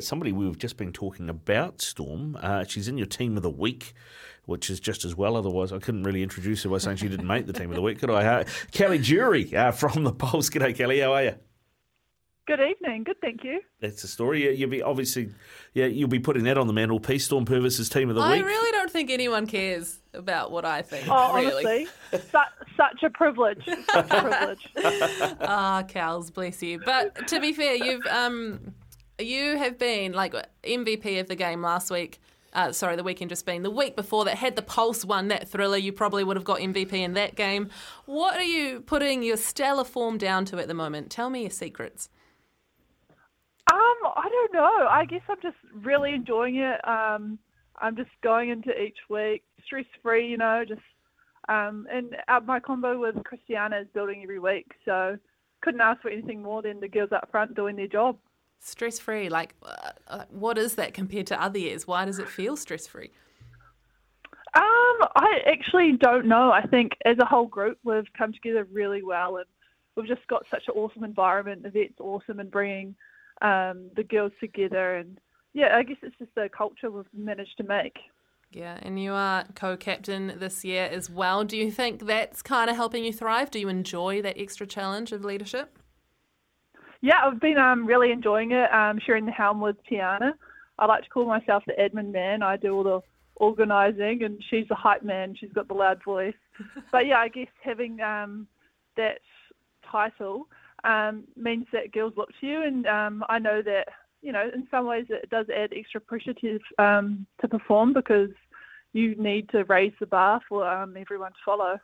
[0.00, 2.36] uh, somebody we've just been talking about, Storm.
[2.40, 3.92] Uh, she's in your team of the week,
[4.46, 5.36] which is just as well.
[5.36, 7.82] Otherwise, I couldn't really introduce her by saying she didn't make the team of the
[7.82, 8.24] week, could I?
[8.24, 10.50] Uh, Kelly Jury uh, from the Pulse.
[10.50, 11.00] G'day, Kelly.
[11.00, 11.34] How are you?
[12.46, 13.04] Good evening.
[13.04, 13.60] Good, thank you.
[13.80, 14.56] That's the story.
[14.56, 15.30] You'll be obviously,
[15.72, 17.26] yeah, you'll be putting that on the mantelpiece.
[17.26, 18.42] Storm Purvis's team of the I week.
[18.42, 21.06] I really don't think anyone cares about what I think.
[21.08, 21.86] Oh, really.
[22.12, 23.62] honestly, su- such a privilege.
[23.64, 24.68] Such a privilege.
[25.42, 26.80] Ah, cows, bless you.
[26.84, 28.74] But to be fair, you've um,
[29.26, 32.20] you have been like MVP of the game last week.
[32.52, 34.36] Uh, sorry, the weekend just been the week before that.
[34.36, 37.70] Had the Pulse won that thriller, you probably would have got MVP in that game.
[38.06, 41.10] What are you putting your stellar form down to at the moment?
[41.10, 42.08] Tell me your secrets.
[43.72, 43.78] Um,
[44.16, 44.88] I don't know.
[44.90, 46.80] I guess I'm just really enjoying it.
[46.88, 47.38] Um,
[47.76, 50.80] I'm just going into each week stress free, you know, just
[51.48, 55.16] um, and uh, my combo with Kristiana is building every week, so
[55.62, 58.18] couldn't ask for anything more than the girls up front doing their job.
[58.62, 61.86] Stress free, like uh, uh, what is that compared to other years?
[61.86, 63.10] Why does it feel stress free?
[64.54, 66.52] Um, I actually don't know.
[66.52, 69.46] I think as a whole group, we've come together really well, and
[69.96, 71.62] we've just got such an awesome environment.
[71.62, 72.94] The vet's awesome and bringing
[73.40, 75.18] um, the girls together, and
[75.54, 77.96] yeah, I guess it's just the culture we've managed to make.
[78.52, 81.44] Yeah, and you are co-captain this year as well.
[81.44, 83.50] Do you think that's kind of helping you thrive?
[83.50, 85.78] Do you enjoy that extra challenge of leadership?
[87.02, 88.72] Yeah, I've been um, really enjoying it.
[88.72, 90.32] Um, sharing the helm with Tiana.
[90.78, 92.42] I like to call myself the admin man.
[92.42, 93.00] I do all the
[93.36, 95.34] organising, and she's the hype man.
[95.38, 96.34] She's got the loud voice.
[96.92, 98.46] but yeah, I guess having um,
[98.96, 99.20] that
[99.90, 100.46] title
[100.84, 103.88] um, means that girls look to you, and um, I know that
[104.22, 108.30] you know in some ways it does add extra pressure to um, to perform because
[108.92, 111.78] you need to raise the bar for um, everyone to follow.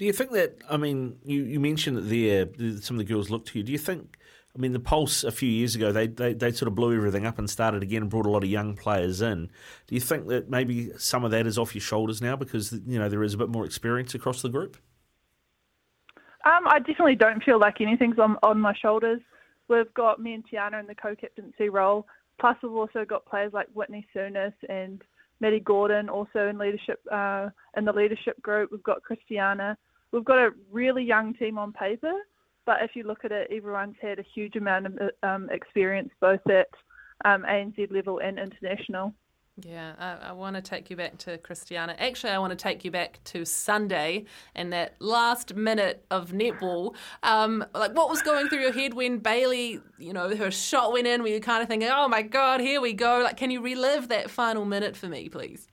[0.00, 0.62] Do you think that?
[0.66, 2.46] I mean, you, you mentioned that there
[2.80, 3.62] some of the girls look to you.
[3.62, 4.16] Do you think?
[4.56, 7.26] I mean, the Pulse a few years ago they, they they sort of blew everything
[7.26, 9.50] up and started again and brought a lot of young players in.
[9.88, 12.98] Do you think that maybe some of that is off your shoulders now because you
[12.98, 14.78] know there is a bit more experience across the group?
[16.46, 19.20] Um, I definitely don't feel like anything's on, on my shoulders.
[19.68, 22.06] We've got me and Tiana in the co-captaincy role.
[22.40, 25.02] Plus, we've also got players like Whitney Souness and
[25.40, 28.70] Maddy Gordon also in leadership uh, in the leadership group.
[28.72, 29.76] We've got Kristiana.
[30.12, 32.12] We've got a really young team on paper,
[32.66, 36.40] but if you look at it, everyone's had a huge amount of um, experience both
[36.48, 36.68] at
[37.24, 39.14] um, ANZ level and international.
[39.64, 41.94] Yeah, I, I, want to take you back to Kristiana.
[41.98, 46.94] Actually, I want to take you back to Sunday and that last minute of netball.
[47.22, 51.06] Um, like, what was going through your head when Bailey, you know, her shot went
[51.06, 51.22] in?
[51.22, 53.20] Were you kind of thinking, "Oh my God, here we go"?
[53.22, 55.66] Like, can you relive that final minute for me, please?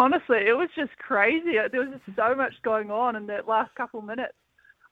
[0.00, 1.56] Honestly, it was just crazy.
[1.70, 4.32] There was just so much going on in that last couple minutes.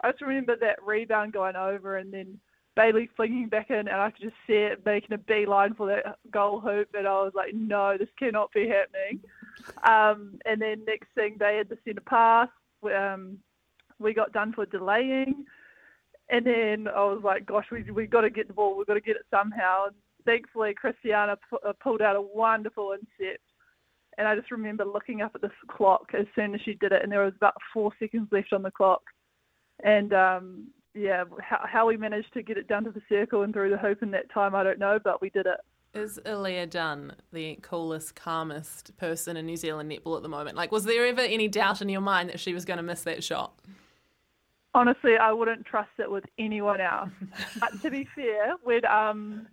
[0.02, 2.38] I just remember that rebound going over and then
[2.76, 6.18] Bailey flinging back in, and I could just see it making a beeline for that
[6.30, 9.20] goal hoop, and I was like, no, this cannot be happening.
[9.82, 12.50] Um, and then next thing, they had the centre pass.
[12.84, 13.38] Um,
[13.98, 15.46] we got done for delaying,
[16.28, 18.76] and then I was like, gosh, we we got to get the ball.
[18.76, 19.86] We've got to get it somehow.
[19.86, 19.96] And
[20.26, 23.42] thankfully, Kristiana uh, pulled out a wonderful intercept.
[24.18, 27.02] And I just remember looking up at the clock as soon as she did it,
[27.02, 29.02] and there was about four seconds left on the clock.
[29.84, 33.54] And um, yeah, how, how we managed to get it down to the circle and
[33.54, 35.60] through the hoop in that time, I don't know, but we did it.
[35.94, 40.56] Is Aaliyah Dunn the coolest, calmest person in New Zealand netball at the moment?
[40.56, 43.02] Like, was there ever any doubt in your mind that she was going to miss
[43.02, 43.58] that shot?
[44.74, 47.10] Honestly, I wouldn't trust it with anyone else.
[47.60, 49.46] but to be fair, we'd um,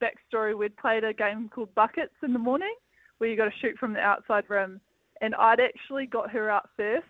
[0.00, 2.74] backstory, we'd played a game called Buckets in the morning,
[3.18, 4.80] where you got to shoot from the outside rim,
[5.20, 7.06] and I'd actually got her out first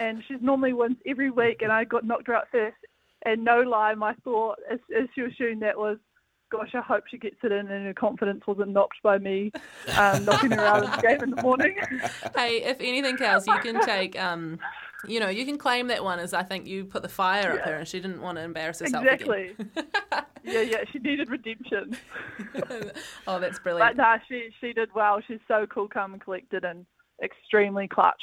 [0.00, 2.76] and she's normally wins every week, and I got knocked her out first.
[3.24, 5.98] And no lie, my thought as, as she was shooting that was,
[6.50, 9.52] gosh, I hope she gets it in, and her confidence wasn't knocked by me
[9.96, 11.76] um, knocking her out of the game in the morning.
[12.36, 14.18] hey, if anything else, you can take.
[14.20, 14.58] Um,
[15.06, 17.60] you know, you can claim that one as I think you put the fire yeah.
[17.60, 19.04] up her and she didn't want to embarrass herself.
[19.04, 19.54] Exactly.
[20.44, 21.96] yeah, yeah, she needed redemption.
[23.28, 23.96] oh, that's brilliant.
[23.96, 25.20] But no, nah, she she did well.
[25.26, 26.84] She's so cool, calm, and collected, and
[27.22, 28.22] extremely clutch.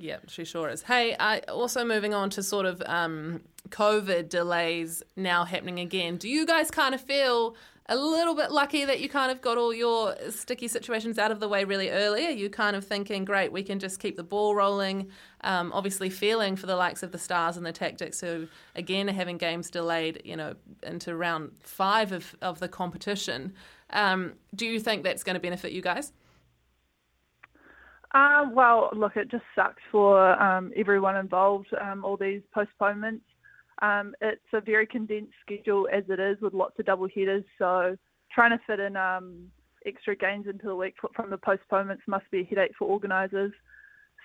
[0.00, 0.82] Yeah, she sure is.
[0.82, 1.14] Hey,
[1.46, 6.16] also moving on to sort of um, COVID delays now happening again.
[6.16, 7.54] Do you guys kind of feel
[7.84, 11.38] a little bit lucky that you kind of got all your sticky situations out of
[11.38, 12.26] the way really early?
[12.26, 15.10] Are you kind of thinking, great, we can just keep the ball rolling?
[15.42, 19.12] Um, obviously, feeling for the likes of the Stars and the Tactix, who again are
[19.12, 23.52] having games delayed, you know, into round five of, of the competition.
[23.90, 26.14] Um, do you think that's going to benefit you guys?
[28.12, 33.24] Uh, well, look, it just sucks for um, everyone involved, um, all these postponements.
[33.82, 37.96] Um, it's a very condensed schedule as it is with lots of double headers, so
[38.32, 39.46] trying to fit in um,
[39.86, 43.52] extra games into the week from the postponements must be a headache for organisers.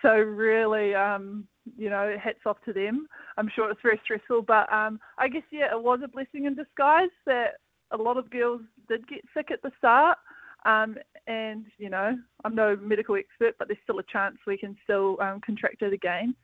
[0.02, 1.48] So really, um,
[1.78, 3.08] you know, hats off to them.
[3.38, 7.10] I'm sure it's very stressful, but I guess yeah, it was a blessing in disguise
[7.26, 7.54] that
[7.92, 10.18] a lot of girls did get sick at the start.
[10.66, 10.98] Um,
[11.28, 15.18] and you know, I'm no medical expert, but there's still a chance we can still
[15.22, 16.36] um, contract it again.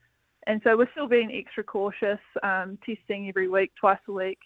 [0.46, 4.38] And so we're still being extra cautious, um, testing every week, twice a week.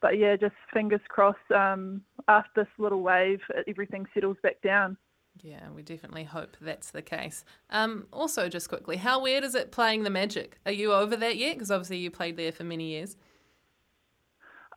[0.00, 1.50] But yeah, just fingers crossed.
[1.54, 4.96] Um, after this little wave, everything settles back down.
[5.42, 7.44] Yeah, we definitely hope that's the case.
[7.70, 10.60] Um, also, just quickly, how weird is it playing the Magic?
[10.64, 11.54] Are you over that yet?
[11.54, 13.16] Because obviously you played there for many years.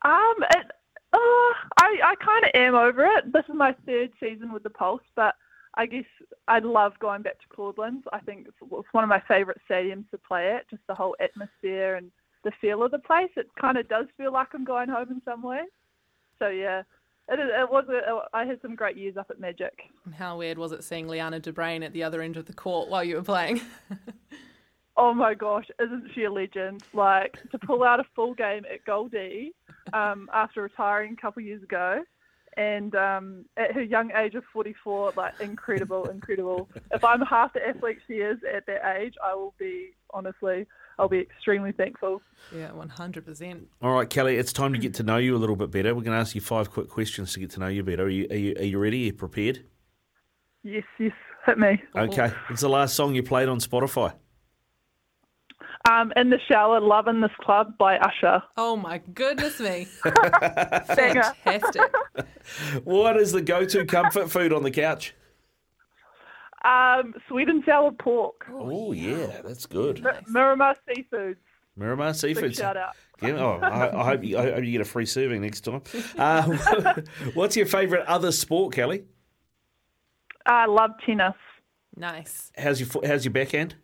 [0.03, 0.35] Um,
[2.07, 3.33] I kind of am over it.
[3.33, 5.35] This is my third season with the Pulse, but
[5.73, 6.05] I guess
[6.47, 8.03] I love going back to Claudelands.
[8.13, 8.55] I think it's,
[8.93, 10.69] one of my favourite stadiums to play at.
[10.69, 12.09] Just the whole atmosphere and
[12.45, 13.29] the feel of the place.
[13.35, 15.67] It kind of does feel like I'm going home in some ways.
[16.39, 16.83] So yeah,
[17.27, 17.83] it, it was.
[17.89, 19.73] A, I had some great years up at Magic.
[20.17, 22.89] How weird was it seeing Leana de Bruin at the other end of the court
[22.89, 23.59] while you were playing?
[24.97, 26.83] oh my gosh, isn't she a legend?
[26.93, 29.53] Like to pull out a full game at Goldie
[29.93, 32.03] um, after retiring a couple of years ago,
[32.57, 36.69] and um, at her young age of 44, like incredible, incredible.
[36.91, 40.65] If I'm half the athlete she is at that age, I will be honestly
[40.99, 42.21] I'll be extremely thankful.
[42.53, 43.65] Yeah, 100%.
[43.81, 45.93] All right, Kelly, it's time to get to know you a little bit better.
[45.93, 48.05] We're going to ask you five quick questions to get to know you better.
[48.05, 49.03] Are you, are you, are you ready?
[49.03, 49.63] Are you prepared?
[50.63, 51.13] Yes, yes,
[51.45, 51.81] hit me.
[51.95, 52.31] Okay.
[52.49, 54.13] What's the last song you played on Spotify?
[55.89, 58.41] Um, in the shower, "Love in This Club" by Usher.
[58.57, 59.85] Oh my goodness me!
[60.03, 61.95] Fantastic.
[62.83, 65.13] what is the go-to comfort food on the couch?
[66.65, 68.45] Um, sweet and sour pork.
[68.51, 70.03] Oh, yeah, that's good.
[70.03, 70.23] Nice.
[70.27, 71.37] Miramar Seafoods.
[71.77, 72.41] Miramar Seafoods.
[72.41, 72.95] Big shout out.
[73.21, 75.81] Yeah, oh, I, I, hope you, I hope you get a free serving next time.
[76.17, 76.43] Uh,
[77.33, 79.05] what's your favourite other sport, Kelly?
[80.45, 81.33] I love tennis.
[81.95, 82.51] Nice.
[82.57, 83.75] How's your how's your backhand?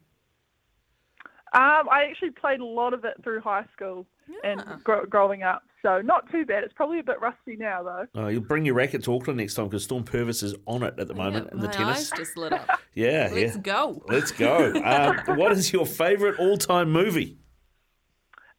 [1.54, 4.52] Um, I actually played a lot of it through high school yeah.
[4.52, 6.64] and gro- growing up, so not too bad.
[6.64, 8.06] It's probably a bit rusty now, though.
[8.16, 10.96] Oh, you'll bring your racket to Auckland next time because Storm Purvis is on it
[10.98, 12.12] at the moment yeah, in the my tennis.
[12.12, 12.68] Eyes just lit up.
[12.96, 13.62] yeah, let's yeah.
[13.62, 14.04] go.
[14.08, 14.74] Let's go.
[14.84, 17.38] um, what is your favourite all-time movie?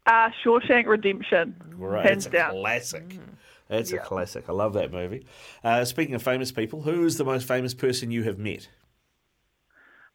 [0.07, 1.57] Uh, Shawshank Redemption.
[1.77, 2.51] Right, hands it's a down.
[2.53, 3.09] classic.
[3.09, 3.21] Mm.
[3.69, 4.03] That's Yeah.
[4.03, 4.45] a classic.
[4.49, 5.27] I love that movie.
[5.65, 8.69] Uh, speaking of famous people, who is the most famous person you have met?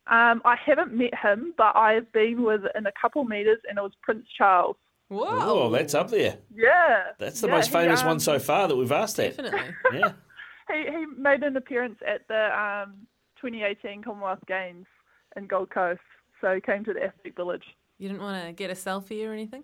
[0.10, 3.92] Um, I haven't met him, but I've been within a couple metres, and it was
[4.02, 4.76] Prince Charles.
[5.10, 5.26] Whoa.
[5.30, 6.38] Oh, that's up there.
[6.54, 9.38] Yeah, That's the Yeah, most he, famous um, one so far that we've asked at.
[9.38, 9.74] Definitely.
[9.94, 10.12] Yeah.
[10.72, 12.94] He he made an appearance at the um,
[13.42, 14.86] 2018 Commonwealth Games
[15.36, 16.00] in Gold Coast,
[16.42, 17.64] so he came to the Athlete Village.
[17.98, 19.64] You didn't want to get a selfie or anything?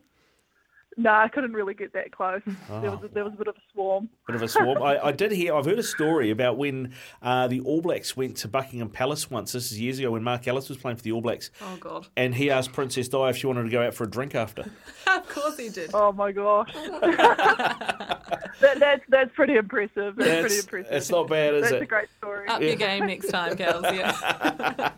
[0.97, 2.41] No, I couldn't really get that close.
[2.45, 4.07] There was a, there was a bit of a swarm.
[4.27, 4.81] Bit of a swarm.
[4.81, 8.37] I, I did hear, I've heard a story about when uh, the All Blacks went
[8.37, 9.51] to Buckingham Palace once.
[9.51, 11.51] This is years ago when Mark Ellis was playing for the All Blacks.
[11.61, 12.07] Oh, God.
[12.15, 14.61] And he asked Princess Di if she wanted to go out for a drink after.
[15.07, 15.91] of course he did.
[15.93, 16.73] Oh my gosh,
[18.61, 20.15] that, that's that's pretty impressive.
[20.15, 20.91] That's, pretty It's, impressive.
[20.93, 21.75] it's not bad, is that's it?
[21.75, 22.47] That's a great story.
[22.47, 23.83] Up your game next time, Kels.
[23.95, 24.91] Yeah.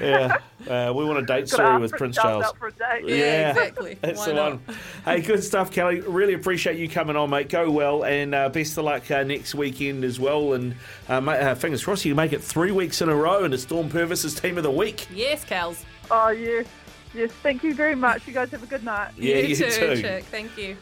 [0.00, 0.38] yeah.
[0.88, 2.44] Uh, we want a date story with Prince Charles.
[2.44, 3.04] out for a date.
[3.08, 3.50] Yeah, Yeah.
[3.50, 3.98] exactly.
[4.00, 4.50] That's Why the not?
[4.52, 4.76] one.
[5.04, 6.00] Hey, good stuff, Kelly.
[6.00, 7.48] Really appreciate you coming on, mate.
[7.50, 10.54] Go well, and uh, best of luck uh, next weekend as well.
[10.54, 10.74] And
[11.08, 13.88] uh, ma- uh, fingers crossed you make it three weeks in a row into Storm
[13.90, 15.06] Purvis's Team of the Week.
[15.12, 15.84] Yes, Kels.
[16.10, 16.66] Oh yes,
[17.14, 17.30] yes.
[17.42, 18.26] Thank you very much.
[18.26, 19.10] You guys have a good night.
[19.18, 20.00] Yeah, you, too, too.
[20.00, 20.24] Chick.
[20.24, 20.76] Thank you.